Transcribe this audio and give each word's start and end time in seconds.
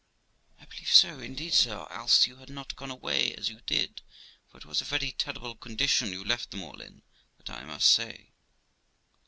Amy. 0.57 0.63
I 0.63 0.65
believe 0.65 0.89
so, 0.91 1.19
indeed, 1.19 1.53
sir, 1.53 1.77
or 1.77 1.93
else 1.93 2.25
you 2.25 2.37
had 2.37 2.49
not 2.49 2.75
gone 2.75 2.89
away 2.89 3.35
as 3.35 3.49
you 3.49 3.61
did; 3.67 4.01
for 4.49 4.57
it 4.57 4.65
was 4.65 4.81
a 4.81 4.83
very 4.83 5.11
terrible 5.11 5.53
condition 5.53 6.11
you 6.11 6.23
left 6.23 6.49
them 6.49 6.63
all 6.63 6.81
in, 6.81 7.03
that 7.37 7.51
I 7.51 7.63
must 7.65 7.87
say. 7.87 8.31